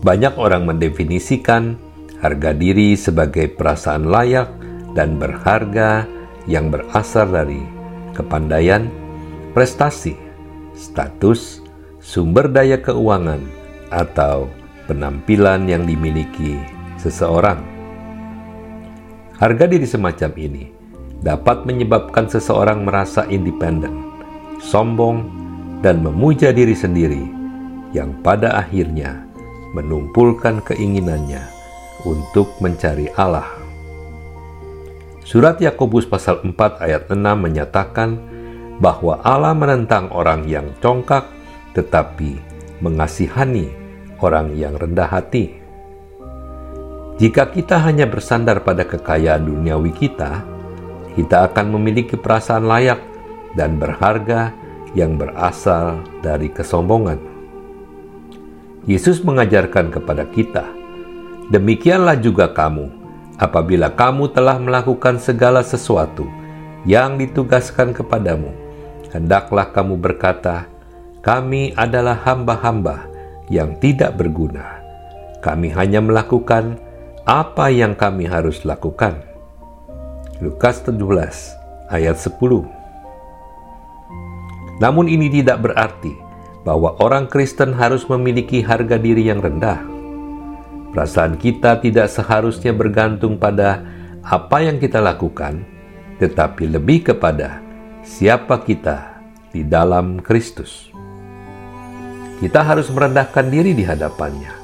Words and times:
Banyak 0.00 0.40
orang 0.40 0.64
mendefinisikan 0.64 1.76
harga 2.24 2.56
diri 2.56 2.96
sebagai 2.96 3.52
perasaan 3.52 4.08
layak 4.08 4.48
dan 4.96 5.20
berharga 5.20 6.08
yang 6.48 6.72
berasal 6.72 7.28
dari 7.28 7.60
kepandaian, 8.16 8.88
prestasi, 9.52 10.16
status, 10.72 11.60
sumber 12.00 12.48
daya 12.48 12.80
keuangan, 12.80 13.44
atau 13.92 14.48
penampilan 14.88 15.68
yang 15.68 15.84
dimiliki 15.84 16.56
seseorang. 16.96 17.60
Harga 19.36 19.68
diri 19.68 19.84
semacam 19.84 20.32
ini 20.40 20.64
dapat 21.20 21.68
menyebabkan 21.68 22.24
seseorang 22.24 22.88
merasa 22.88 23.28
independen, 23.28 24.08
sombong, 24.64 25.28
dan 25.84 26.00
memuja 26.00 26.56
diri 26.56 26.72
sendiri, 26.72 27.24
yang 27.92 28.16
pada 28.24 28.56
akhirnya 28.56 29.28
menumpulkan 29.76 30.62
keinginannya 30.66 31.42
untuk 32.02 32.58
mencari 32.58 33.10
Allah. 33.14 33.46
Surat 35.22 35.62
Yakobus 35.62 36.10
pasal 36.10 36.42
4 36.42 36.82
ayat 36.82 37.06
6 37.06 37.14
menyatakan 37.16 38.18
bahwa 38.82 39.22
Allah 39.22 39.54
menentang 39.54 40.10
orang 40.10 40.48
yang 40.48 40.74
congkak 40.82 41.28
tetapi 41.76 42.40
mengasihani 42.82 43.70
orang 44.18 44.56
yang 44.58 44.74
rendah 44.74 45.06
hati. 45.06 45.60
Jika 47.20 47.52
kita 47.52 47.78
hanya 47.84 48.08
bersandar 48.08 48.64
pada 48.64 48.88
kekayaan 48.88 49.44
duniawi 49.44 49.92
kita, 49.92 50.40
kita 51.14 51.52
akan 51.52 51.76
memiliki 51.76 52.16
perasaan 52.16 52.64
layak 52.64 52.98
dan 53.54 53.76
berharga 53.76 54.56
yang 54.96 55.20
berasal 55.20 56.00
dari 56.24 56.48
kesombongan. 56.48 57.29
Yesus 58.88 59.20
mengajarkan 59.20 59.92
kepada 59.92 60.24
kita, 60.24 60.64
"Demikianlah 61.52 62.16
juga 62.16 62.48
kamu, 62.48 62.88
apabila 63.36 63.92
kamu 63.92 64.32
telah 64.32 64.56
melakukan 64.56 65.20
segala 65.20 65.60
sesuatu 65.60 66.24
yang 66.88 67.20
ditugaskan 67.20 67.92
kepadamu, 67.92 68.52
hendaklah 69.12 69.68
kamu 69.68 70.00
berkata, 70.00 70.64
'Kami 71.20 71.76
adalah 71.76 72.16
hamba-hamba 72.24 73.04
yang 73.52 73.76
tidak 73.76 74.16
berguna. 74.16 74.80
Kami 75.44 75.68
hanya 75.76 76.00
melakukan' 76.00 76.80
apa 77.28 77.68
yang 77.68 77.92
kami 77.92 78.24
harus 78.24 78.64
lakukan. 78.64 79.20
Lukas 80.40 80.80
17 80.88 81.52
ayat 81.92 82.16
10 82.16 82.64
Namun 84.80 85.04
ini 85.04 85.28
tidak 85.28 85.68
berarti 85.68 86.29
bahwa 86.70 86.94
orang 87.02 87.26
Kristen 87.26 87.74
harus 87.74 88.06
memiliki 88.06 88.62
harga 88.62 88.94
diri 88.94 89.26
yang 89.26 89.42
rendah. 89.42 89.82
Perasaan 90.94 91.34
kita 91.34 91.82
tidak 91.82 92.06
seharusnya 92.06 92.70
bergantung 92.70 93.42
pada 93.42 93.82
apa 94.22 94.62
yang 94.62 94.78
kita 94.78 95.02
lakukan, 95.02 95.66
tetapi 96.22 96.70
lebih 96.70 97.10
kepada 97.10 97.58
siapa 98.06 98.62
kita 98.62 99.18
di 99.50 99.66
dalam 99.66 100.22
Kristus. 100.22 100.94
Kita 102.38 102.62
harus 102.62 102.86
merendahkan 102.86 103.50
diri 103.50 103.74
di 103.74 103.82
hadapannya, 103.82 104.54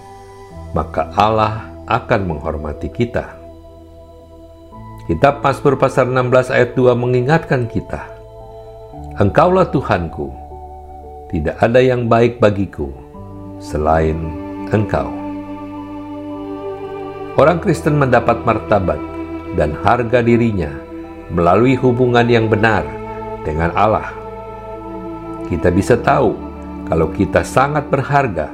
maka 0.78 1.10
Allah 1.10 1.66
akan 1.90 2.20
menghormati 2.22 2.86
kita. 2.86 3.34
Kitab 5.10 5.42
Mazmur 5.42 5.74
pasal 5.74 6.14
16 6.14 6.54
ayat 6.54 6.70
2 6.78 6.86
mengingatkan 6.94 7.66
kita, 7.66 8.06
Engkaulah 9.18 9.74
Tuhanku, 9.74 10.45
tidak 11.26 11.58
ada 11.58 11.82
yang 11.82 12.06
baik 12.06 12.38
bagiku 12.38 12.94
selain 13.58 14.14
Engkau. 14.70 15.10
Orang 17.34 17.58
Kristen 17.58 17.98
mendapat 17.98 18.46
martabat 18.46 18.98
dan 19.58 19.74
harga 19.82 20.22
dirinya 20.22 20.70
melalui 21.34 21.74
hubungan 21.74 22.30
yang 22.30 22.46
benar 22.46 22.86
dengan 23.42 23.74
Allah. 23.74 24.14
Kita 25.50 25.74
bisa 25.74 25.98
tahu 25.98 26.34
kalau 26.86 27.10
kita 27.10 27.42
sangat 27.42 27.90
berharga 27.90 28.50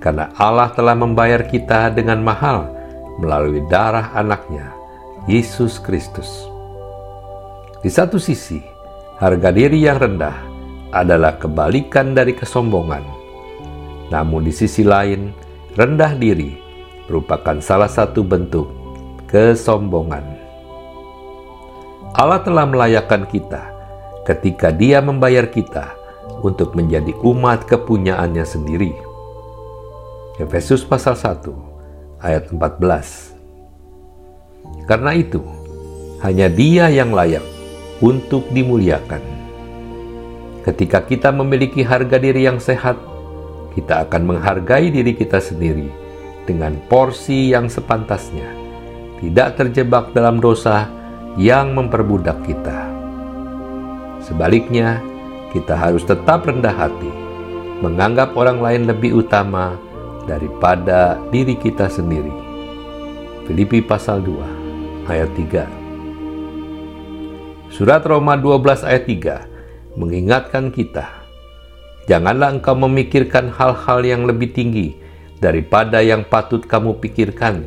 karena 0.00 0.32
Allah 0.40 0.72
telah 0.72 0.96
membayar 0.96 1.44
kita 1.44 1.92
dengan 1.92 2.24
mahal 2.24 2.68
melalui 3.20 3.60
darah 3.68 4.12
anaknya, 4.16 4.72
Yesus 5.28 5.76
Kristus. 5.80 6.48
Di 7.84 7.92
satu 7.92 8.16
sisi, 8.16 8.60
harga 9.20 9.52
diri 9.52 9.84
yang 9.84 10.00
rendah 10.00 10.53
adalah 10.94 11.34
kebalikan 11.42 12.14
dari 12.14 12.38
kesombongan. 12.38 13.02
Namun 14.14 14.46
di 14.46 14.54
sisi 14.54 14.86
lain, 14.86 15.34
rendah 15.74 16.14
diri 16.14 16.54
merupakan 17.10 17.58
salah 17.58 17.90
satu 17.90 18.22
bentuk 18.22 18.70
kesombongan. 19.26 20.22
Allah 22.14 22.38
telah 22.46 22.62
melayakkan 22.70 23.26
kita 23.26 23.74
ketika 24.22 24.70
dia 24.70 25.02
membayar 25.02 25.50
kita 25.50 25.98
untuk 26.46 26.78
menjadi 26.78 27.10
umat 27.26 27.66
kepunyaannya 27.66 28.46
sendiri. 28.46 28.94
Efesus 30.38 30.86
pasal 30.86 31.18
1 31.18 31.50
ayat 32.22 32.54
14. 32.54 33.34
Karena 34.86 35.10
itu, 35.18 35.42
hanya 36.22 36.46
Dia 36.46 36.86
yang 36.88 37.10
layak 37.10 37.42
untuk 37.98 38.46
dimuliakan. 38.54 39.33
Ketika 40.64 41.04
kita 41.04 41.28
memiliki 41.28 41.84
harga 41.84 42.16
diri 42.16 42.48
yang 42.48 42.56
sehat, 42.56 42.96
kita 43.76 44.08
akan 44.08 44.32
menghargai 44.32 44.88
diri 44.88 45.12
kita 45.12 45.36
sendiri 45.36 45.92
dengan 46.48 46.80
porsi 46.88 47.52
yang 47.52 47.68
sepantasnya, 47.68 48.48
tidak 49.20 49.60
terjebak 49.60 50.16
dalam 50.16 50.40
dosa 50.40 50.88
yang 51.36 51.76
memperbudak 51.76 52.40
kita. 52.48 52.88
Sebaliknya, 54.24 55.04
kita 55.52 55.76
harus 55.76 56.00
tetap 56.00 56.48
rendah 56.48 56.72
hati, 56.72 57.12
menganggap 57.84 58.32
orang 58.32 58.64
lain 58.64 58.88
lebih 58.88 59.20
utama 59.20 59.76
daripada 60.24 61.20
diri 61.28 61.60
kita 61.60 61.92
sendiri. 61.92 62.32
Filipi 63.44 63.84
pasal 63.84 64.24
2 64.24 65.12
ayat 65.12 65.28
3. 65.36 65.68
Surat 67.68 68.00
Roma 68.08 68.40
12 68.40 68.80
ayat 68.88 69.04
3 69.04 69.53
mengingatkan 69.94 70.74
kita, 70.74 71.06
janganlah 72.10 72.58
engkau 72.58 72.74
memikirkan 72.74 73.50
hal-hal 73.54 74.02
yang 74.02 74.26
lebih 74.26 74.50
tinggi 74.50 74.94
daripada 75.38 76.02
yang 76.02 76.26
patut 76.26 76.64
kamu 76.66 76.98
pikirkan, 76.98 77.66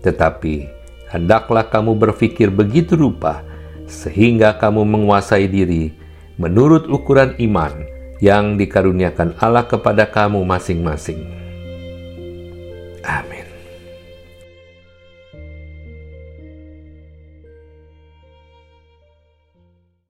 tetapi 0.00 0.68
hendaklah 1.08 1.66
kamu 1.66 1.96
berpikir 1.96 2.52
begitu 2.52 2.94
rupa 2.96 3.44
sehingga 3.88 4.56
kamu 4.60 4.84
menguasai 4.84 5.48
diri 5.48 5.90
menurut 6.36 6.86
ukuran 6.86 7.34
iman 7.40 7.72
yang 8.20 8.58
dikaruniakan 8.60 9.34
Allah 9.40 9.64
kepada 9.66 10.06
kamu 10.06 10.44
masing-masing. 10.44 11.22
Amén. 13.02 13.57